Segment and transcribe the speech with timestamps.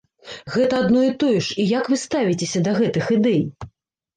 [0.53, 3.41] Гэта адно і тое ж і як вы ставіцеся да гэтых ідэй?